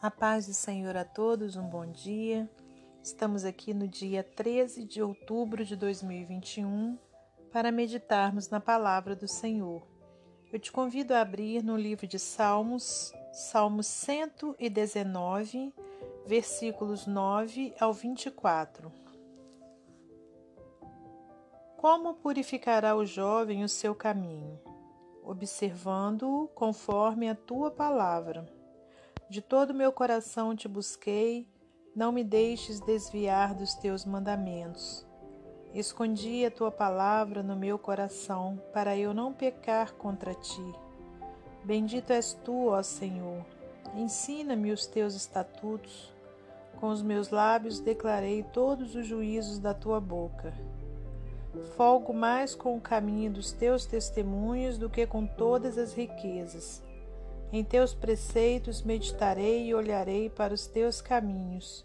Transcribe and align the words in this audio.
A 0.00 0.12
paz 0.12 0.46
do 0.46 0.54
Senhor 0.54 0.96
a 0.96 1.04
todos, 1.04 1.56
um 1.56 1.68
bom 1.68 1.84
dia. 1.84 2.48
Estamos 3.02 3.44
aqui 3.44 3.74
no 3.74 3.88
dia 3.88 4.22
13 4.22 4.84
de 4.84 5.02
outubro 5.02 5.64
de 5.64 5.74
2021 5.74 6.96
para 7.50 7.72
meditarmos 7.72 8.48
na 8.48 8.60
palavra 8.60 9.16
do 9.16 9.26
Senhor. 9.26 9.82
Eu 10.52 10.60
te 10.60 10.70
convido 10.70 11.14
a 11.14 11.20
abrir 11.20 11.64
no 11.64 11.76
livro 11.76 12.06
de 12.06 12.16
Salmos, 12.16 13.12
Salmos 13.32 13.88
119, 13.88 15.74
versículos 16.24 17.04
9 17.04 17.74
ao 17.80 17.92
24. 17.92 18.92
Como 21.76 22.14
purificará 22.14 22.94
o 22.94 23.04
jovem 23.04 23.64
o 23.64 23.68
seu 23.68 23.96
caminho? 23.96 24.60
Observando-o 25.24 26.46
conforme 26.54 27.28
a 27.28 27.34
tua 27.34 27.68
palavra. 27.72 28.57
De 29.30 29.42
todo 29.42 29.74
meu 29.74 29.92
coração 29.92 30.56
te 30.56 30.66
busquei, 30.66 31.46
não 31.94 32.10
me 32.10 32.24
deixes 32.24 32.80
desviar 32.80 33.54
dos 33.54 33.74
teus 33.74 34.06
mandamentos. 34.06 35.06
Escondi 35.74 36.46
a 36.46 36.50
tua 36.50 36.70
palavra 36.70 37.42
no 37.42 37.54
meu 37.54 37.78
coração, 37.78 38.58
para 38.72 38.96
eu 38.96 39.12
não 39.12 39.34
pecar 39.34 39.92
contra 39.92 40.32
ti. 40.32 40.74
Bendito 41.62 42.10
és 42.10 42.32
tu, 42.42 42.68
ó 42.68 42.82
Senhor. 42.82 43.44
Ensina-me 43.94 44.72
os 44.72 44.86
teus 44.86 45.14
estatutos. 45.14 46.10
Com 46.80 46.88
os 46.88 47.02
meus 47.02 47.28
lábios 47.28 47.80
declarei 47.80 48.42
todos 48.44 48.94
os 48.94 49.06
juízos 49.06 49.58
da 49.58 49.74
tua 49.74 50.00
boca. 50.00 50.54
Folgo 51.76 52.14
mais 52.14 52.54
com 52.54 52.74
o 52.74 52.80
caminho 52.80 53.30
dos 53.30 53.52
teus 53.52 53.84
testemunhos 53.84 54.78
do 54.78 54.88
que 54.88 55.06
com 55.06 55.26
todas 55.26 55.76
as 55.76 55.92
riquezas. 55.92 56.82
Em 57.50 57.64
teus 57.64 57.94
preceitos 57.94 58.82
meditarei 58.82 59.68
e 59.68 59.74
olharei 59.74 60.28
para 60.28 60.52
os 60.52 60.66
teus 60.66 61.00
caminhos. 61.00 61.84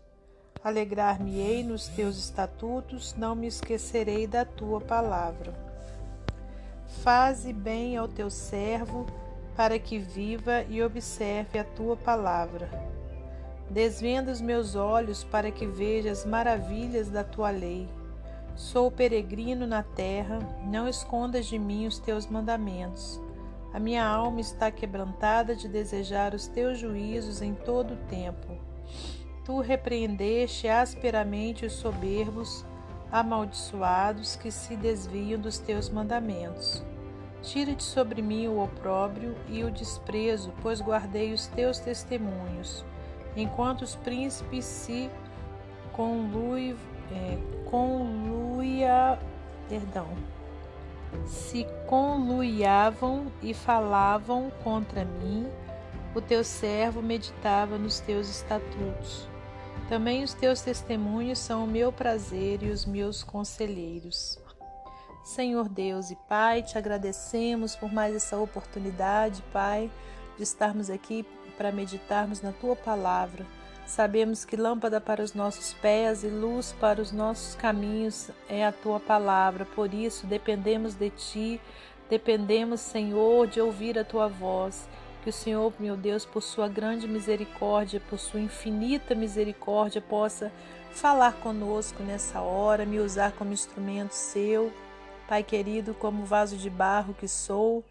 Alegrar-me-ei 0.61 1.63
nos 1.63 1.87
teus 1.87 2.17
estatutos, 2.17 3.15
não 3.17 3.33
me 3.33 3.47
esquecerei 3.47 4.27
da 4.27 4.43
tua 4.43 4.81
palavra. 4.81 5.53
Faze 7.01 7.53
bem 7.53 7.95
ao 7.95 8.07
teu 8.07 8.29
servo, 8.29 9.05
para 9.55 9.79
que 9.79 9.99
viva 9.99 10.63
e 10.63 10.81
observe 10.81 11.59
a 11.59 11.63
tua 11.63 11.95
palavra. 11.95 12.69
Desvenda 13.69 14.31
os 14.31 14.41
meus 14.41 14.75
olhos 14.75 15.23
para 15.23 15.49
que 15.49 15.65
veja 15.65 16.11
as 16.11 16.25
maravilhas 16.25 17.09
da 17.09 17.23
tua 17.23 17.49
lei. 17.49 17.87
Sou 18.55 18.91
peregrino 18.91 19.65
na 19.65 19.81
terra, 19.81 20.39
não 20.65 20.87
escondas 20.87 21.45
de 21.45 21.57
mim 21.57 21.87
os 21.87 21.99
teus 21.99 22.27
mandamentos. 22.27 23.19
A 23.73 23.79
minha 23.79 24.05
alma 24.05 24.39
está 24.39 24.69
quebrantada 24.69 25.55
de 25.55 25.67
desejar 25.67 26.35
os 26.35 26.47
teus 26.47 26.77
juízos 26.77 27.41
em 27.41 27.55
todo 27.55 27.95
o 27.95 28.07
tempo. 28.07 28.55
Tu 29.43 29.59
repreendeste 29.59 30.67
asperamente 30.67 31.65
os 31.65 31.73
soberbos, 31.73 32.63
amaldiçoados 33.11 34.35
que 34.35 34.51
se 34.51 34.75
desviam 34.75 35.41
dos 35.41 35.57
teus 35.57 35.89
mandamentos. 35.89 36.83
Tira 37.41 37.75
de 37.75 37.83
sobre 37.83 38.21
mim 38.21 38.47
o 38.47 38.63
opróbrio 38.63 39.35
e 39.49 39.63
o 39.63 39.71
desprezo, 39.71 40.53
pois 40.61 40.79
guardei 40.79 41.33
os 41.33 41.47
teus 41.47 41.79
testemunhos. 41.79 42.85
Enquanto 43.35 43.81
os 43.81 43.95
príncipes 43.95 44.65
se 44.65 45.09
conluem, 45.91 46.75
é, 47.11 47.37
conluia, 47.69 49.19
perdão, 49.67 50.07
se 51.25 51.65
conluiavam 51.87 53.31
e 53.41 53.53
falavam 53.53 54.51
contra 54.63 55.05
mim, 55.05 55.47
o 56.15 56.21
teu 56.21 56.43
servo 56.43 57.01
meditava 57.01 57.77
nos 57.77 57.99
teus 57.99 58.29
estatutos. 58.29 59.27
Também 59.89 60.23
os 60.23 60.33
teus 60.33 60.61
testemunhos 60.61 61.39
são 61.39 61.65
o 61.65 61.67
meu 61.67 61.91
prazer 61.91 62.63
e 62.63 62.69
os 62.69 62.85
meus 62.85 63.23
conselheiros. 63.23 64.39
Senhor 65.23 65.69
Deus 65.69 66.11
e 66.11 66.15
Pai, 66.27 66.61
te 66.61 66.77
agradecemos 66.77 67.75
por 67.75 67.91
mais 67.91 68.15
essa 68.15 68.37
oportunidade, 68.37 69.41
Pai, 69.53 69.89
de 70.37 70.43
estarmos 70.43 70.89
aqui 70.89 71.25
para 71.57 71.71
meditarmos 71.71 72.41
na 72.41 72.51
tua 72.51 72.75
palavra. 72.75 73.45
Sabemos 73.85 74.45
que 74.45 74.55
lâmpada 74.55 74.99
para 75.01 75.21
os 75.21 75.33
nossos 75.33 75.73
pés 75.73 76.23
e 76.23 76.27
luz 76.27 76.73
para 76.79 77.01
os 77.01 77.11
nossos 77.11 77.55
caminhos 77.55 78.29
é 78.47 78.65
a 78.65 78.71
tua 78.71 78.99
palavra, 78.99 79.65
por 79.65 79.93
isso 79.93 80.25
dependemos 80.25 80.95
de 80.95 81.09
ti, 81.09 81.61
dependemos, 82.09 82.79
Senhor, 82.79 83.45
de 83.47 83.59
ouvir 83.59 83.99
a 83.99 84.03
tua 84.03 84.27
voz. 84.27 84.87
Que 85.21 85.29
o 85.29 85.33
Senhor, 85.33 85.71
meu 85.79 85.95
Deus, 85.95 86.25
por 86.25 86.41
sua 86.41 86.67
grande 86.67 87.07
misericórdia, 87.07 88.01
por 88.09 88.19
sua 88.19 88.41
infinita 88.41 89.15
misericórdia, 89.15 90.01
possa 90.01 90.51
falar 90.91 91.33
conosco 91.35 92.03
nessa 92.03 92.41
hora, 92.41 92.85
me 92.85 92.99
usar 92.99 93.31
como 93.33 93.53
instrumento 93.53 94.11
seu, 94.11 94.71
Pai 95.27 95.41
querido, 95.41 95.93
como 95.93 96.25
vaso 96.25 96.57
de 96.57 96.69
barro 96.69 97.13
que 97.13 97.27
sou. 97.27 97.83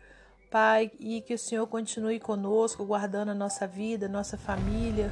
Pai, 0.50 0.90
e 1.00 1.22
que 1.22 1.32
o 1.32 1.38
Senhor 1.38 1.66
continue 1.66 2.20
conosco, 2.20 2.84
guardando 2.84 3.30
a 3.30 3.34
nossa 3.34 3.66
vida, 3.66 4.06
nossa 4.06 4.36
família, 4.36 5.10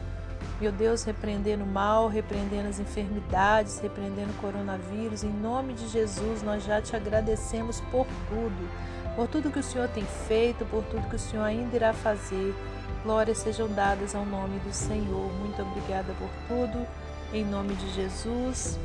meu 0.61 0.71
Deus, 0.71 1.05
repreendendo 1.05 1.65
o 1.65 1.67
mal, 1.67 2.07
repreendendo 2.07 2.69
as 2.69 2.79
enfermidades, 2.79 3.81
repreendendo 3.81 4.31
o 4.31 4.43
coronavírus, 4.43 5.25
em 5.25 5.33
nome 5.33 5.73
de 5.73 5.89
Jesus, 5.89 6.43
nós 6.43 6.63
já 6.63 6.83
te 6.83 6.95
agradecemos 6.95 7.81
por 7.91 8.07
tudo, 8.29 8.69
por 9.17 9.27
tudo 9.27 9.51
que 9.51 9.59
o 9.59 9.63
Senhor 9.63 9.89
tem 9.89 10.05
feito, 10.29 10.67
por 10.67 10.85
tudo 10.85 11.09
que 11.09 11.17
o 11.17 11.19
Senhor 11.19 11.45
ainda 11.45 11.75
irá 11.75 11.95
fazer. 11.95 12.55
Glórias 13.03 13.39
sejam 13.39 13.69
dadas 13.69 14.15
ao 14.15 14.27
nome 14.27 14.59
do 14.59 14.71
Senhor. 14.71 15.33
Muito 15.41 15.63
obrigada 15.63 16.13
por 16.19 16.29
tudo, 16.47 16.87
em 17.33 17.43
nome 17.43 17.75
de 17.77 17.91
Jesus. 17.95 18.79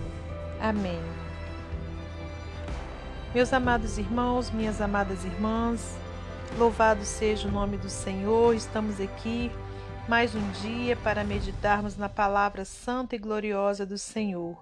Amém. 0.61 1.01
Meus 3.33 3.51
amados 3.51 3.97
irmãos, 3.97 4.49
minhas 4.49 4.79
amadas 4.79 5.25
irmãs, 5.25 5.93
louvado 6.57 7.03
seja 7.03 7.49
o 7.49 7.51
nome 7.51 7.75
do 7.75 7.89
Senhor. 7.89 8.55
Estamos 8.55 9.01
aqui 9.01 9.51
mais 10.07 10.35
um 10.35 10.51
dia 10.61 10.95
para 10.95 11.23
meditarmos 11.23 11.97
na 11.97 12.07
palavra 12.07 12.63
santa 12.63 13.15
e 13.15 13.19
gloriosa 13.19 13.87
do 13.87 13.97
Senhor. 13.97 14.55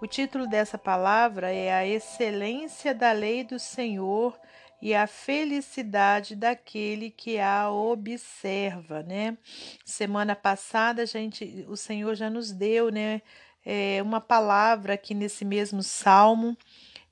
O 0.00 0.06
título 0.06 0.46
dessa 0.46 0.76
palavra 0.76 1.50
é 1.50 1.72
A 1.72 1.86
Excelência 1.86 2.94
da 2.94 3.10
Lei 3.12 3.42
do 3.44 3.58
Senhor 3.58 4.38
e 4.82 4.94
a 4.94 5.06
Felicidade 5.06 6.36
daquele 6.36 7.10
que 7.10 7.38
a 7.38 7.70
observa, 7.70 9.02
né? 9.02 9.38
Semana 9.86 10.36
passada, 10.36 11.06
gente, 11.06 11.64
o 11.66 11.76
Senhor 11.78 12.14
já 12.14 12.28
nos 12.28 12.52
deu, 12.52 12.90
né, 12.90 13.22
é, 13.64 14.02
uma 14.02 14.20
palavra 14.20 14.94
aqui 14.94 15.14
nesse 15.14 15.46
mesmo 15.46 15.82
salmo 15.82 16.54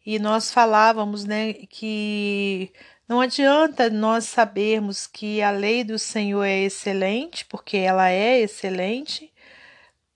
e 0.04 0.18
nós 0.18 0.52
falávamos, 0.52 1.24
né, 1.24 1.54
que 1.54 2.70
não 3.08 3.20
adianta 3.20 3.90
nós 3.90 4.24
sabermos 4.24 5.06
que 5.06 5.42
a 5.42 5.50
lei 5.50 5.84
do 5.84 5.98
Senhor 5.98 6.44
é 6.44 6.60
excelente, 6.60 7.44
porque 7.46 7.76
ela 7.76 8.08
é 8.08 8.40
excelente, 8.40 9.32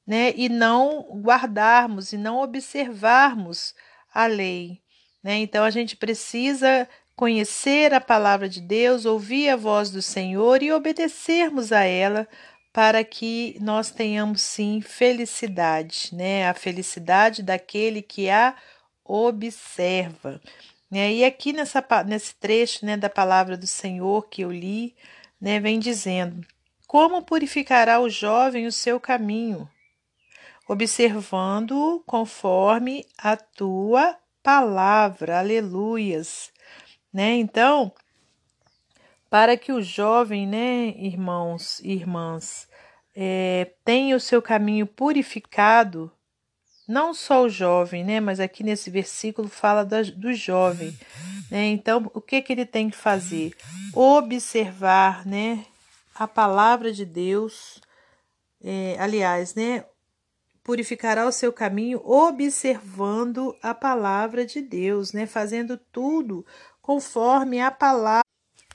né? 0.06 0.32
E 0.36 0.48
não 0.48 1.02
guardarmos 1.22 2.12
e 2.12 2.16
não 2.16 2.40
observarmos 2.40 3.74
a 4.14 4.26
lei, 4.26 4.80
né? 5.22 5.36
Então 5.38 5.64
a 5.64 5.70
gente 5.70 5.96
precisa 5.96 6.88
conhecer 7.16 7.92
a 7.92 8.00
palavra 8.00 8.48
de 8.48 8.60
Deus, 8.60 9.04
ouvir 9.04 9.48
a 9.48 9.56
voz 9.56 9.90
do 9.90 10.02
Senhor 10.02 10.62
e 10.62 10.72
obedecermos 10.72 11.72
a 11.72 11.82
ela 11.82 12.28
para 12.72 13.02
que 13.02 13.56
nós 13.60 13.90
tenhamos 13.90 14.42
sim 14.42 14.82
felicidade, 14.82 16.10
né? 16.12 16.46
A 16.48 16.54
felicidade 16.54 17.42
daquele 17.42 18.02
que 18.02 18.28
a 18.28 18.54
observa. 19.02 20.40
Né? 20.90 21.12
E 21.12 21.24
aqui 21.24 21.52
nessa, 21.52 21.84
nesse 22.06 22.34
trecho 22.36 22.84
né, 22.86 22.96
da 22.96 23.10
palavra 23.10 23.56
do 23.56 23.66
Senhor 23.66 24.28
que 24.28 24.42
eu 24.42 24.50
li, 24.50 24.94
né, 25.40 25.60
vem 25.60 25.78
dizendo: 25.78 26.46
Como 26.86 27.22
purificará 27.22 28.00
o 28.00 28.08
jovem 28.08 28.66
o 28.66 28.72
seu 28.72 29.00
caminho? 29.00 29.68
Observando-o 30.68 32.00
conforme 32.00 33.04
a 33.16 33.36
tua 33.36 34.16
palavra. 34.42 35.38
Aleluias. 35.38 36.52
Né? 37.12 37.34
Então, 37.36 37.92
para 39.30 39.56
que 39.56 39.72
o 39.72 39.82
jovem, 39.82 40.46
né, 40.46 40.94
irmãos 40.96 41.80
e 41.80 41.92
irmãs, 41.92 42.68
é, 43.14 43.72
tenha 43.84 44.14
o 44.14 44.20
seu 44.20 44.42
caminho 44.42 44.86
purificado, 44.86 46.12
não 46.86 47.12
só 47.12 47.42
o 47.42 47.48
jovem, 47.48 48.04
né? 48.04 48.20
Mas 48.20 48.38
aqui 48.38 48.62
nesse 48.62 48.90
versículo 48.90 49.48
fala 49.48 49.84
do, 49.84 50.32
jovem, 50.32 50.96
né? 51.50 51.66
Então, 51.66 52.10
o 52.14 52.20
que 52.20 52.40
que 52.40 52.52
ele 52.52 52.66
tem 52.66 52.88
que 52.88 52.96
fazer? 52.96 53.54
Observar, 53.92 55.26
né? 55.26 55.64
A 56.14 56.28
palavra 56.28 56.92
de 56.92 57.04
Deus, 57.04 57.80
é, 58.62 58.96
aliás, 58.98 59.54
né? 59.54 59.84
Purificará 60.62 61.26
o 61.26 61.32
seu 61.32 61.52
caminho 61.52 62.00
observando 62.04 63.56
a 63.62 63.74
palavra 63.74 64.44
de 64.44 64.60
Deus, 64.60 65.12
né? 65.12 65.26
Fazendo 65.26 65.78
tudo 65.92 66.44
conforme 66.80 67.60
a 67.60 67.70
palavra 67.70 68.26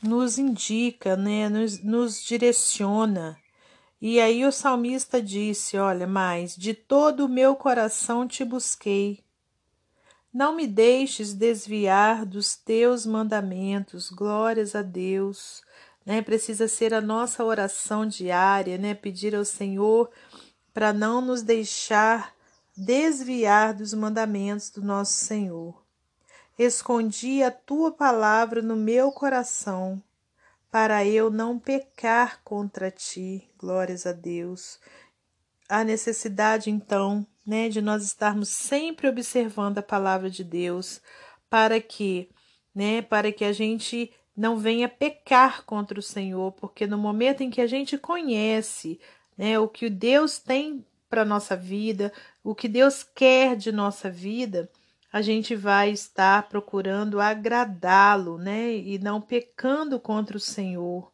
nos 0.02 0.38
indica, 0.38 1.16
né? 1.16 1.48
Nos, 1.48 1.84
nos 1.84 2.22
direciona. 2.22 3.41
E 4.02 4.20
aí 4.20 4.44
o 4.44 4.52
salmista 4.52 5.22
disse: 5.22 5.78
Olha, 5.78 6.08
mas 6.08 6.56
de 6.56 6.74
todo 6.74 7.26
o 7.26 7.30
meu 7.30 7.56
coração 7.56 8.28
te 8.28 8.44
busquei. 8.44 9.20
Não 10.34 10.56
me 10.56 10.66
deixes 10.66 11.34
desviar 11.34 12.26
dos 12.26 12.56
teus 12.56 13.06
mandamentos. 13.06 14.10
Glórias 14.10 14.76
a 14.76 14.82
Deus. 14.82 15.62
Né? 16.04 16.22
Precisa 16.24 16.68
ser 16.68 16.96
a 16.96 17.02
nossa 17.02 17.44
oração 17.44 18.08
diária, 18.08 18.76
né? 18.78 18.96
Pedir 18.96 19.36
ao 19.36 19.46
Senhor 19.46 20.10
para 20.74 20.92
não 20.92 21.22
nos 21.22 21.44
deixar 21.44 22.34
desviar 22.76 23.74
dos 23.74 23.94
mandamentos 23.94 24.72
do 24.72 24.82
nosso 24.82 25.14
Senhor. 25.14 25.80
Escondi 26.58 27.44
a 27.44 27.52
tua 27.52 27.92
palavra 27.92 28.64
no 28.64 28.76
meu 28.76 29.12
coração 29.12 30.02
para 30.72 31.06
eu 31.06 31.30
não 31.30 31.60
pecar 31.60 32.42
contra 32.44 32.90
ti. 32.90 33.50
Glórias 33.58 34.06
a 34.06 34.14
Deus. 34.14 34.80
A 35.68 35.84
necessidade, 35.84 36.72
então, 36.72 37.28
né, 37.46 37.68
de 37.68 37.82
nós 37.82 38.04
estarmos 38.04 38.48
sempre 38.48 39.10
observando 39.10 39.80
a 39.80 39.84
palavra 39.84 40.30
de 40.30 40.44
Deus, 40.44 41.02
para 41.50 41.82
que, 41.82 42.30
né, 42.74 43.02
para 43.02 43.32
que 43.32 43.44
a 43.44 43.52
gente 43.52 44.12
não 44.36 44.58
venha 44.58 44.88
pecar 44.88 45.66
contra 45.66 46.00
o 46.00 46.04
Senhor, 46.04 46.54
porque 46.54 46.88
no 46.88 46.98
momento 46.98 47.42
em 47.42 47.50
que 47.50 47.60
a 47.60 47.68
gente 47.68 47.98
conhece, 47.98 49.00
né, 49.38 49.60
o 49.60 49.68
que 49.68 49.90
Deus 49.90 50.40
tem 50.40 50.86
para 51.10 51.26
nossa 51.26 51.56
vida, 51.56 52.14
o 52.42 52.56
que 52.56 52.70
Deus 52.70 53.04
quer 53.04 53.58
de 53.58 53.72
nossa 53.72 54.10
vida, 54.10 54.70
a 55.12 55.22
gente 55.22 55.56
vai 55.56 55.92
estar 55.92 56.48
procurando 56.48 57.20
agradá-lo, 57.20 58.38
né? 58.38 58.74
E 58.74 58.98
não 58.98 59.20
pecando 59.20 60.00
contra 60.00 60.38
o 60.38 60.40
Senhor. 60.40 61.12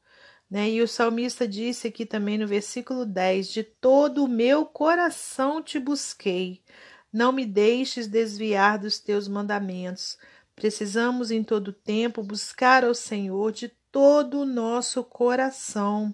Né? 0.49 0.69
E 0.69 0.81
o 0.81 0.88
salmista 0.88 1.47
disse 1.47 1.88
aqui 1.88 2.05
também 2.05 2.38
no 2.38 2.47
versículo 2.47 3.05
10: 3.05 3.49
De 3.49 3.63
todo 3.63 4.23
o 4.23 4.27
meu 4.27 4.65
coração 4.65 5.61
te 5.61 5.79
busquei, 5.79 6.63
não 7.11 7.31
me 7.31 7.45
deixes 7.45 8.07
desviar 8.07 8.77
dos 8.79 8.99
teus 8.99 9.27
mandamentos. 9.27 10.17
Precisamos 10.55 11.31
em 11.31 11.44
todo 11.44 11.73
tempo 11.73 12.23
buscar 12.23 12.83
ao 12.83 12.94
Senhor 12.94 13.51
de 13.51 13.69
todo 13.91 14.41
o 14.41 14.45
nosso 14.45 15.03
coração, 15.03 16.13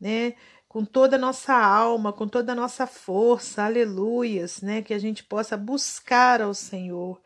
né? 0.00 0.34
Com 0.78 0.84
toda 0.84 1.16
a 1.16 1.18
nossa 1.18 1.54
alma, 1.54 2.12
com 2.12 2.28
toda 2.28 2.52
a 2.52 2.54
nossa 2.54 2.86
força, 2.86 3.64
aleluias, 3.64 4.62
né? 4.62 4.80
Que 4.80 4.94
a 4.94 4.98
gente 5.00 5.24
possa 5.24 5.56
buscar 5.56 6.40
ao 6.40 6.54
Senhor. 6.54 7.20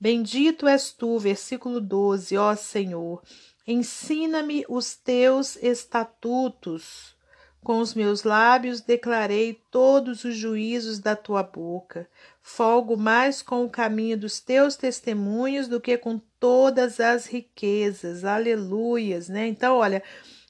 Bendito 0.00 0.66
és 0.66 0.90
tu, 0.90 1.18
versículo 1.18 1.82
12, 1.82 2.34
ó 2.38 2.54
Senhor, 2.54 3.22
ensina-me 3.66 4.64
os 4.70 4.96
teus 4.96 5.56
estatutos. 5.56 7.14
Com 7.62 7.78
os 7.80 7.92
meus 7.92 8.22
lábios 8.22 8.80
declarei 8.80 9.60
todos 9.70 10.24
os 10.24 10.34
juízos 10.34 10.98
da 10.98 11.14
tua 11.14 11.42
boca. 11.42 12.08
Folgo 12.40 12.96
mais 12.96 13.42
com 13.42 13.66
o 13.66 13.70
caminho 13.70 14.16
dos 14.16 14.40
teus 14.40 14.76
testemunhos 14.76 15.68
do 15.68 15.78
que 15.78 15.98
com 15.98 16.18
todas 16.40 16.98
as 17.00 17.26
riquezas. 17.26 18.24
Aleluias, 18.24 19.28
né? 19.28 19.46
Então, 19.46 19.76
olha, 19.76 20.02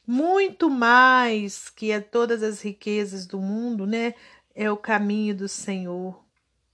muito 0.06 0.68
mais 0.68 1.70
que 1.70 1.92
a 1.92 2.00
todas 2.00 2.42
as 2.42 2.60
riquezas 2.60 3.26
do 3.26 3.38
mundo, 3.38 3.86
né? 3.86 4.14
É 4.54 4.70
o 4.70 4.76
caminho 4.76 5.34
do 5.34 5.48
Senhor, 5.48 6.22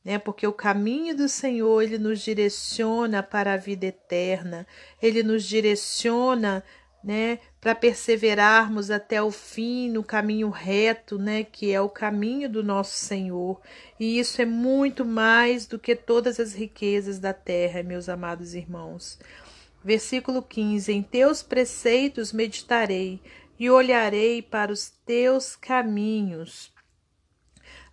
né? 0.04 0.18
Porque 0.18 0.46
o 0.46 0.52
caminho 0.52 1.16
do 1.16 1.28
Senhor, 1.28 1.82
ele 1.82 1.98
nos 1.98 2.20
direciona 2.20 3.22
para 3.22 3.54
a 3.54 3.56
vida 3.56 3.86
eterna. 3.86 4.66
Ele 5.00 5.22
nos 5.22 5.44
direciona, 5.44 6.64
né, 7.02 7.38
para 7.60 7.74
perseverarmos 7.74 8.90
até 8.90 9.22
o 9.22 9.30
fim 9.30 9.90
no 9.90 10.04
caminho 10.04 10.50
reto, 10.50 11.18
né, 11.18 11.44
que 11.44 11.72
é 11.72 11.80
o 11.80 11.88
caminho 11.88 12.48
do 12.48 12.62
nosso 12.62 12.98
Senhor. 12.98 13.60
E 13.98 14.18
isso 14.18 14.42
é 14.42 14.44
muito 14.44 15.04
mais 15.04 15.66
do 15.66 15.78
que 15.78 15.96
todas 15.96 16.38
as 16.38 16.52
riquezas 16.52 17.18
da 17.18 17.32
terra, 17.32 17.82
meus 17.82 18.08
amados 18.08 18.54
irmãos. 18.54 19.18
Versículo 19.82 20.42
15: 20.42 20.92
Em 20.92 21.02
teus 21.02 21.42
preceitos 21.42 22.32
meditarei 22.32 23.20
e 23.58 23.70
olharei 23.70 24.42
para 24.42 24.72
os 24.72 24.90
teus 25.04 25.56
caminhos. 25.56 26.72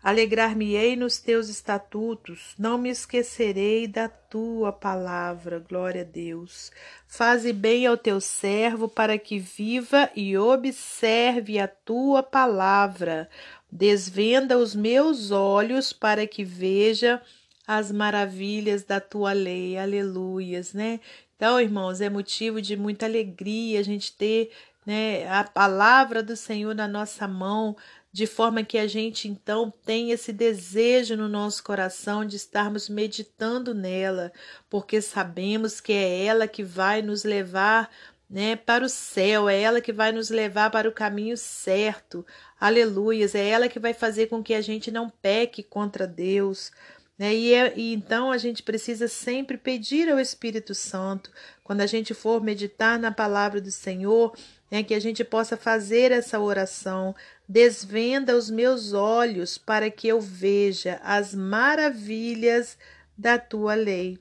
Alegrar-me-ei 0.03 0.95
nos 0.95 1.19
teus 1.19 1.49
estatutos, 1.49 2.53
não 2.57 2.77
me 2.77 2.89
esquecerei 2.89 3.87
da 3.87 4.07
tua 4.07 4.71
palavra. 4.71 5.59
Glória 5.59 6.01
a 6.01 6.05
Deus. 6.05 6.71
Faze 7.07 7.51
bem 7.51 7.85
ao 7.85 7.97
teu 7.97 8.21
servo 8.21 8.87
para 8.87 9.17
que 9.17 9.39
viva 9.39 10.09
e 10.15 10.37
observe 10.37 11.59
a 11.59 11.67
tua 11.67 12.21
palavra. 12.21 13.29
Desvenda 13.69 14.57
os 14.57 14.73
meus 14.75 15.31
olhos 15.31 15.91
para 15.91 16.25
que 16.25 16.43
veja 16.43 17.21
as 17.67 17.91
maravilhas 17.91 18.83
da 18.83 19.01
tua 19.01 19.33
lei. 19.33 19.77
Aleluias, 19.77 20.73
né? 20.73 21.01
Então, 21.37 21.61
irmãos, 21.61 22.01
é 22.01 22.09
motivo 22.09 22.59
de 22.59 22.75
muita 22.75 23.05
alegria 23.05 23.79
a 23.79 23.83
gente 23.83 24.11
ter 24.11 24.51
né, 24.83 25.29
a 25.29 25.43
palavra 25.43 26.23
do 26.23 26.35
Senhor 26.35 26.73
na 26.73 26.87
nossa 26.87 27.27
mão, 27.27 27.77
de 28.11 28.25
forma 28.25 28.63
que 28.63 28.77
a 28.77 28.87
gente 28.87 29.27
então 29.27 29.71
tenha 29.85 30.15
esse 30.15 30.33
desejo 30.33 31.15
no 31.15 31.29
nosso 31.29 31.63
coração 31.63 32.25
de 32.25 32.37
estarmos 32.37 32.89
meditando 32.89 33.75
nela, 33.75 34.31
porque 34.67 34.99
sabemos 34.99 35.79
que 35.79 35.93
é 35.93 36.25
ela 36.25 36.47
que 36.47 36.63
vai 36.63 37.03
nos 37.03 37.23
levar 37.23 37.91
né, 38.27 38.55
para 38.55 38.83
o 38.83 38.89
céu, 38.89 39.47
é 39.47 39.61
ela 39.61 39.79
que 39.79 39.93
vai 39.93 40.11
nos 40.11 40.29
levar 40.31 40.71
para 40.71 40.89
o 40.89 40.91
caminho 40.91 41.37
certo. 41.37 42.25
Aleluias, 42.59 43.35
é 43.35 43.47
ela 43.47 43.69
que 43.69 43.79
vai 43.79 43.93
fazer 43.93 44.27
com 44.27 44.41
que 44.41 44.53
a 44.53 44.61
gente 44.61 44.89
não 44.89 45.09
peque 45.09 45.61
contra 45.61 46.07
Deus. 46.07 46.71
Né? 47.17 47.33
E, 47.35 47.53
é, 47.53 47.73
e 47.75 47.93
então 47.93 48.31
a 48.31 48.37
gente 48.37 48.61
precisa 48.61 49.07
sempre 49.07 49.57
pedir 49.57 50.09
ao 50.09 50.19
Espírito 50.19 50.75
Santo, 50.75 51.31
quando 51.63 51.81
a 51.81 51.87
gente 51.87 52.13
for 52.13 52.41
meditar 52.41 52.99
na 52.99 53.11
palavra 53.11 53.59
do 53.59 53.71
Senhor, 53.71 54.35
né, 54.69 54.83
que 54.83 54.93
a 54.93 54.99
gente 54.99 55.23
possa 55.23 55.57
fazer 55.57 56.11
essa 56.11 56.39
oração. 56.39 57.15
Desvenda 57.47 58.35
os 58.35 58.49
meus 58.49 58.93
olhos 58.93 59.57
para 59.57 59.89
que 59.89 60.07
eu 60.07 60.21
veja 60.21 60.99
as 61.03 61.33
maravilhas 61.33 62.77
da 63.17 63.37
tua 63.39 63.73
lei. 63.73 64.19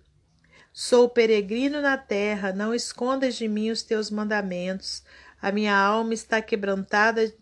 Sou 0.72 1.08
peregrino 1.08 1.80
na 1.80 1.96
terra, 1.96 2.52
não 2.52 2.74
escondas 2.74 3.34
de 3.36 3.48
mim 3.48 3.70
os 3.70 3.82
teus 3.82 4.10
mandamentos. 4.10 5.02
A 5.40 5.50
minha 5.50 5.76
alma 5.76 6.14
está 6.14 6.40
quebrantada 6.40 7.32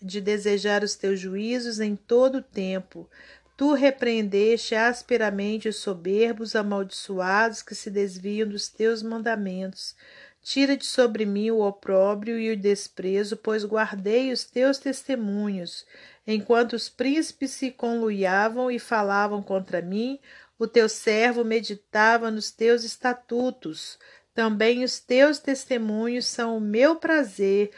de 0.00 0.20
desejar 0.20 0.84
os 0.84 0.94
teus 0.94 1.18
juízos 1.18 1.80
em 1.80 1.96
todo 1.96 2.38
o 2.38 2.42
tempo. 2.42 3.08
Tu 3.56 3.72
repreendeste 3.72 4.74
asperamente 4.74 5.68
os 5.68 5.76
soberbos, 5.76 6.56
amaldiçoados 6.56 7.62
que 7.62 7.74
se 7.74 7.88
desviam 7.88 8.48
dos 8.48 8.68
teus 8.68 9.02
mandamentos. 9.02 9.94
Tira 10.42 10.76
de 10.76 10.84
sobre 10.84 11.24
mim 11.24 11.50
o 11.50 11.60
opróbrio 11.60 12.38
e 12.38 12.50
o 12.50 12.56
desprezo, 12.56 13.36
pois 13.36 13.64
guardei 13.64 14.32
os 14.32 14.44
teus 14.44 14.78
testemunhos. 14.78 15.86
Enquanto 16.26 16.72
os 16.74 16.88
príncipes 16.88 17.52
se 17.52 17.70
conluiavam 17.70 18.70
e 18.70 18.78
falavam 18.78 19.42
contra 19.42 19.80
mim, 19.80 20.18
o 20.58 20.66
teu 20.66 20.88
servo 20.88 21.44
meditava 21.44 22.30
nos 22.30 22.50
teus 22.50 22.84
estatutos. 22.84 23.98
Também 24.34 24.82
os 24.82 24.98
teus 24.98 25.38
testemunhos 25.38 26.26
são 26.26 26.56
o 26.56 26.60
meu 26.60 26.96
prazer 26.96 27.70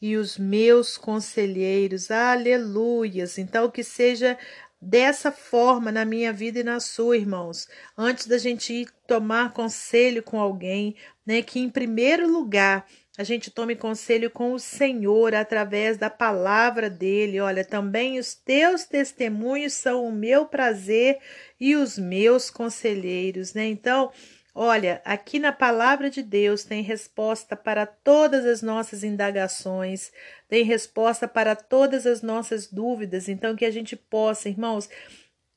e 0.00 0.16
os 0.16 0.36
meus 0.36 0.96
conselheiros. 0.96 2.10
Aleluias! 2.10 3.38
Então, 3.38 3.70
que 3.70 3.82
seja 3.82 4.38
dessa 4.84 5.32
forma 5.32 5.90
na 5.90 6.04
minha 6.04 6.32
vida 6.32 6.60
e 6.60 6.62
na 6.62 6.78
sua, 6.78 7.16
irmãos. 7.16 7.66
Antes 7.96 8.26
da 8.26 8.36
gente 8.36 8.72
ir 8.72 8.88
tomar 9.06 9.52
conselho 9.52 10.22
com 10.22 10.38
alguém, 10.38 10.94
né, 11.26 11.42
que 11.42 11.58
em 11.58 11.70
primeiro 11.70 12.30
lugar 12.30 12.86
a 13.16 13.22
gente 13.22 13.50
tome 13.50 13.76
conselho 13.76 14.28
com 14.28 14.52
o 14.52 14.58
Senhor 14.58 15.34
através 15.34 15.96
da 15.96 16.10
palavra 16.10 16.90
dele. 16.90 17.40
Olha, 17.40 17.64
também 17.64 18.18
os 18.18 18.34
teus 18.34 18.84
testemunhos 18.84 19.72
são 19.72 20.04
o 20.04 20.12
meu 20.12 20.46
prazer 20.46 21.18
e 21.58 21.76
os 21.76 21.96
meus 21.96 22.50
conselheiros, 22.50 23.54
né? 23.54 23.66
Então, 23.66 24.10
Olha, 24.56 25.02
aqui 25.04 25.40
na 25.40 25.50
palavra 25.50 26.08
de 26.08 26.22
Deus 26.22 26.62
tem 26.62 26.80
resposta 26.80 27.56
para 27.56 27.84
todas 27.86 28.46
as 28.46 28.62
nossas 28.62 29.02
indagações, 29.02 30.12
tem 30.48 30.62
resposta 30.62 31.26
para 31.26 31.56
todas 31.56 32.06
as 32.06 32.22
nossas 32.22 32.68
dúvidas. 32.68 33.28
Então, 33.28 33.56
que 33.56 33.64
a 33.64 33.70
gente 33.72 33.96
possa, 33.96 34.48
irmãos, 34.48 34.88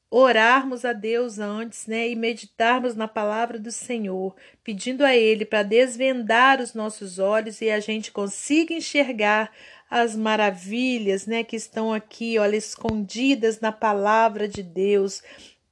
orarmos 0.09 0.83
a 0.83 0.93
Deus 0.93 1.37
antes, 1.37 1.85
né, 1.85 2.09
e 2.09 2.15
meditarmos 2.15 2.95
na 2.95 3.07
palavra 3.07 3.59
do 3.59 3.71
Senhor, 3.71 4.35
pedindo 4.63 5.05
a 5.05 5.15
Ele 5.15 5.45
para 5.45 5.61
desvendar 5.61 6.59
os 6.59 6.73
nossos 6.73 7.19
olhos 7.19 7.61
e 7.61 7.69
a 7.69 7.79
gente 7.79 8.11
consiga 8.11 8.73
enxergar 8.73 9.51
as 9.89 10.15
maravilhas, 10.15 11.27
né, 11.27 11.43
que 11.43 11.55
estão 11.55 11.93
aqui, 11.93 12.39
olha, 12.39 12.55
escondidas 12.55 13.59
na 13.59 13.71
palavra 13.71 14.47
de 14.47 14.63
Deus 14.63 15.21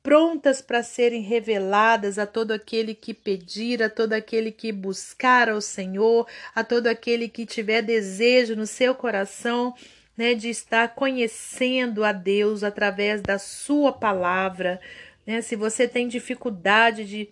prontas 0.06 0.62
para 0.62 0.84
serem 0.84 1.24
reveladas 1.24 2.20
a 2.20 2.28
todo 2.28 2.52
aquele 2.52 2.94
que 2.94 3.12
pedir, 3.12 3.82
a 3.82 3.90
todo 3.90 4.14
aquele 4.14 4.52
que 4.52 4.72
buscar 4.72 5.50
ao 5.50 5.60
Senhor, 5.60 6.28
a 6.54 6.64
todo 6.64 6.86
aquele 6.86 7.28
que 7.28 7.44
tiver 7.44 7.82
desejo 7.82 8.56
no 8.56 8.68
seu 8.68 8.94
coração 8.94 9.74
né, 10.16 10.36
de 10.36 10.48
estar 10.48 10.94
conhecendo 10.94 12.04
a 12.04 12.12
Deus 12.12 12.64
através 12.64 13.20
da 13.20 13.40
sua 13.40 13.92
palavra. 13.92 14.80
Né? 15.26 15.42
Se 15.42 15.56
você 15.56 15.88
tem 15.88 16.08
dificuldade 16.08 17.04
de 17.04 17.28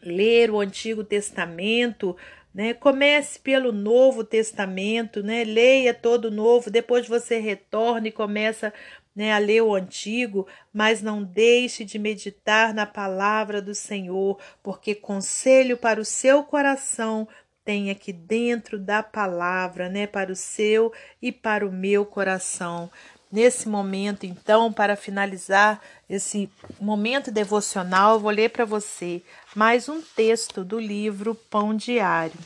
ler 0.00 0.52
o 0.52 0.60
Antigo 0.60 1.02
Testamento, 1.02 2.16
né? 2.54 2.74
Comece 2.74 3.38
pelo 3.38 3.70
Novo 3.70 4.24
Testamento, 4.24 5.22
né? 5.22 5.44
Leia 5.44 5.94
todo 5.94 6.24
o 6.26 6.30
Novo, 6.30 6.70
depois 6.70 7.06
você 7.06 7.38
retorna 7.38 8.08
e 8.08 8.12
começa 8.12 8.72
né, 9.18 9.32
a 9.32 9.38
ler 9.38 9.62
o 9.62 9.74
Antigo, 9.74 10.46
mas 10.72 11.02
não 11.02 11.24
deixe 11.24 11.84
de 11.84 11.98
meditar 11.98 12.72
na 12.72 12.86
palavra 12.86 13.60
do 13.60 13.74
Senhor, 13.74 14.38
porque 14.62 14.94
conselho 14.94 15.76
para 15.76 16.00
o 16.00 16.04
seu 16.04 16.44
coração 16.44 17.26
tem 17.64 17.90
aqui 17.90 18.12
dentro 18.12 18.78
da 18.78 19.02
palavra, 19.02 19.88
né, 19.88 20.06
para 20.06 20.30
o 20.30 20.36
seu 20.36 20.92
e 21.20 21.32
para 21.32 21.66
o 21.66 21.72
meu 21.72 22.06
coração. 22.06 22.88
Nesse 23.30 23.68
momento, 23.68 24.24
então, 24.24 24.72
para 24.72 24.94
finalizar 24.94 25.82
esse 26.08 26.48
momento 26.80 27.32
devocional, 27.32 28.14
eu 28.14 28.20
vou 28.20 28.30
ler 28.30 28.50
para 28.50 28.64
você 28.64 29.20
mais 29.52 29.88
um 29.88 30.00
texto 30.00 30.64
do 30.64 30.78
livro 30.78 31.34
Pão 31.34 31.74
Diário. 31.74 32.38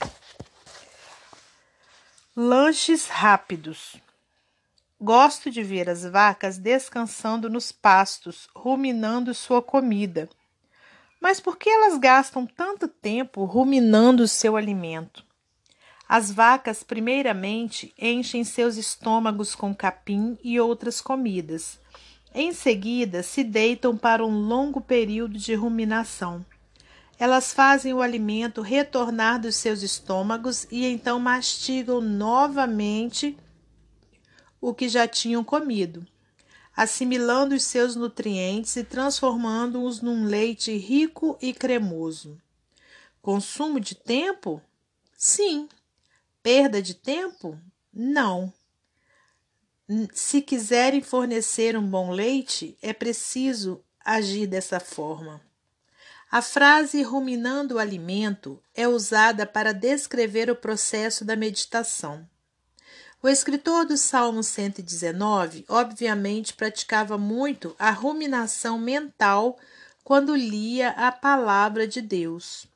Lanches 2.35 3.09
rápidos. 3.09 4.01
Gosto 5.05 5.51
de 5.51 5.65
ver 5.65 5.91
as 5.91 6.05
vacas 6.05 6.59
descansando 6.59 7.51
nos 7.51 7.73
pastos, 7.73 8.49
ruminando 8.55 9.35
sua 9.35 9.61
comida. 9.61 10.31
Mas 11.21 11.41
por 11.41 11.57
que 11.57 11.69
elas 11.69 11.99
gastam 11.99 12.47
tanto 12.47 12.87
tempo 12.87 13.45
ruminando 13.45 14.29
seu 14.29 14.57
alimento? 14.57 15.25
As 16.09 16.31
vacas, 16.31 16.85
primeiramente, 16.85 17.93
enchem 17.99 18.45
seus 18.45 18.77
estômagos 18.77 19.57
com 19.57 19.75
capim 19.75 20.39
e 20.41 20.61
outras 20.61 21.01
comidas. 21.01 21.81
Em 22.33 22.53
seguida, 22.53 23.25
se 23.25 23.43
deitam 23.43 23.97
para 23.97 24.25
um 24.25 24.47
longo 24.47 24.81
período 24.81 25.37
de 25.37 25.53
ruminação. 25.57 26.47
Elas 27.19 27.53
fazem 27.53 27.93
o 27.93 28.03
alimento 28.03 28.63
retornar 28.63 29.41
dos 29.41 29.57
seus 29.57 29.83
estômagos 29.83 30.65
e 30.71 30.87
então 30.87 31.19
mastigam 31.19 32.01
novamente 32.01 33.37
o 34.63 34.73
que 34.73 34.89
já 34.89 35.07
tinham 35.07 35.45
comido, 35.45 36.07
assimilando 36.75 37.55
os 37.55 37.65
seus 37.65 37.95
nutrientes 37.95 38.75
e 38.77 38.83
transformando-os 38.83 40.01
num 40.01 40.25
leite 40.25 40.75
rico 40.79 41.37
e 41.43 41.53
cremoso. 41.53 42.41
Consumo 43.21 43.79
de 43.79 43.95
tempo? 43.95 44.63
Sim, 45.15 45.69
Perda 46.43 46.83
de 46.83 46.95
tempo? 46.95 47.57
Não. 47.95 48.53
Se 50.13 50.43
quiserem 50.43 51.01
fornecer 51.01 51.77
um 51.77 51.89
bom 51.89 52.11
leite, 52.11 52.77
é 52.83 52.93
preciso 52.93 53.81
agir 54.05 54.49
dessa 54.49 54.81
forma. 54.81 55.41
A 56.29 56.43
frase 56.43 57.03
ruminando 57.03 57.77
o 57.77 57.79
alimento 57.79 58.61
é 58.75 58.89
usada 58.89 59.47
para 59.47 59.73
descrever 59.73 60.51
o 60.51 60.57
processo 60.57 61.25
da 61.25 61.37
meditação. 61.37 62.29
O 63.25 63.29
escritor 63.29 63.87
do 63.87 63.97
Salmo 63.97 64.43
119, 64.43 65.65
obviamente, 65.69 66.55
praticava 66.55 67.17
muito 67.17 67.73
a 67.79 67.93
ruminação 67.93 68.77
mental 68.77 69.57
quando 70.03 70.35
lia 70.35 70.89
a 70.89 71.13
palavra 71.13 71.87
de 71.87 72.03
Deus. 72.03 72.67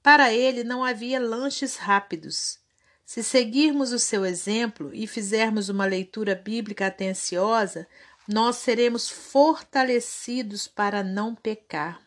Para 0.00 0.32
ele 0.32 0.62
não 0.62 0.84
havia 0.84 1.18
lanches 1.18 1.74
rápidos. 1.74 2.60
Se 3.04 3.24
seguirmos 3.24 3.90
o 3.90 3.98
seu 3.98 4.24
exemplo 4.24 4.94
e 4.94 5.08
fizermos 5.08 5.68
uma 5.68 5.86
leitura 5.86 6.36
bíblica 6.36 6.86
atenciosa, 6.86 7.84
nós 8.28 8.58
seremos 8.58 9.08
fortalecidos 9.08 10.68
para 10.68 11.02
não 11.02 11.34
pecar. 11.34 12.00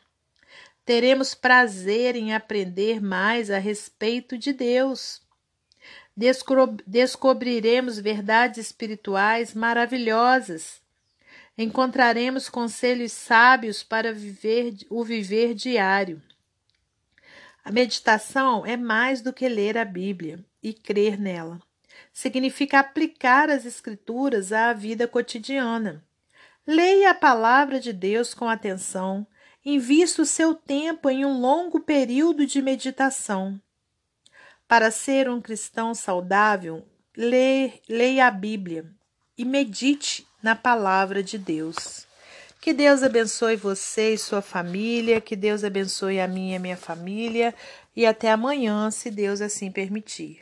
Teremos 0.85 1.35
prazer 1.35 2.15
em 2.15 2.33
aprender 2.33 3.01
mais 3.01 3.51
a 3.51 3.57
respeito 3.57 4.37
de 4.37 4.53
Deus. 4.53 5.21
Descobriremos 6.15 7.97
verdades 7.97 8.59
espirituais 8.59 9.53
maravilhosas. 9.53 10.81
Encontraremos 11.57 12.49
conselhos 12.49 13.11
sábios 13.11 13.81
para 13.83 14.13
viver 14.13 14.75
o 14.89 15.03
viver 15.03 15.53
diário. 15.53 16.21
A 17.63 17.71
meditação 17.71 18.65
é 18.65 18.77
mais 18.77 19.21
do 19.21 19.31
que 19.31 19.47
ler 19.47 19.77
a 19.77 19.85
Bíblia 19.85 20.43
e 20.61 20.73
crer 20.73 21.19
nela. 21.19 21.59
Significa 22.11 22.79
aplicar 22.79 23.49
as 23.49 23.65
Escrituras 23.65 24.51
à 24.51 24.73
vida 24.73 25.07
cotidiana. 25.07 26.03
Leia 26.65 27.09
a 27.11 27.15
palavra 27.15 27.79
de 27.79 27.91
Deus 27.91 28.33
com 28.33 28.47
atenção. 28.47 29.25
Invista 29.65 30.21
o 30.21 30.25
seu 30.25 30.53
tempo 30.53 31.09
em 31.09 31.25
um 31.25 31.39
longo 31.39 31.79
período 31.79 32.45
de 32.45 32.61
meditação. 32.61 33.59
Para 34.73 34.89
ser 34.89 35.29
um 35.29 35.39
cristão 35.39 35.93
saudável, 35.93 36.83
leia 37.15 38.25
a 38.25 38.31
Bíblia 38.31 38.87
e 39.37 39.45
medite 39.45 40.25
na 40.41 40.55
palavra 40.55 41.21
de 41.21 41.37
Deus. 41.37 42.07
Que 42.59 42.73
Deus 42.73 43.03
abençoe 43.03 43.55
você 43.55 44.15
e 44.15 44.17
sua 44.17 44.41
família, 44.41 45.21
que 45.21 45.35
Deus 45.35 45.63
abençoe 45.63 46.19
a 46.19 46.27
minha 46.27 46.53
e 46.53 46.55
a 46.55 46.59
minha 46.59 46.75
família, 46.75 47.53
e 47.95 48.03
até 48.03 48.31
amanhã, 48.31 48.89
se 48.89 49.11
Deus 49.11 49.41
assim 49.41 49.71
permitir. 49.71 50.41